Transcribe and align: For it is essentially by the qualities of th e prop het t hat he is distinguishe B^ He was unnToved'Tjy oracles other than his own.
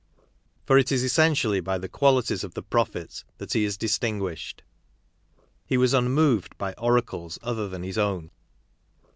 For 0.65 0.79
it 0.79 0.91
is 0.91 1.03
essentially 1.03 1.59
by 1.61 1.77
the 1.77 1.87
qualities 1.87 2.43
of 2.43 2.55
th 2.55 2.63
e 2.63 2.67
prop 2.67 2.93
het 2.95 3.11
t 3.11 3.23
hat 3.39 3.53
he 3.53 3.63
is 3.63 3.77
distinguishe 3.77 4.55
B^ 4.57 4.61
He 5.67 5.77
was 5.77 5.93
unnToved'Tjy 5.93 6.73
oracles 6.79 7.37
other 7.43 7.67
than 7.69 7.83
his 7.83 7.99
own. 7.99 8.31